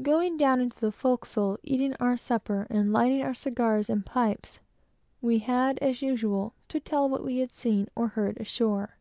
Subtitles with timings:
[0.00, 4.60] Going down into the forecastle, eating our supper, and lighting our cigars and pipes,
[5.20, 8.96] we had, as usual, to tell all we had seen or heard ashore.